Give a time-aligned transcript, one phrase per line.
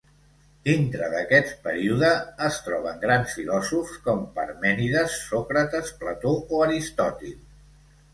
[0.67, 2.07] Dintre d'aquest període
[2.47, 7.37] es troben grans filòsofs com Parmènides, Sòcrates, Plató o Aristòtil.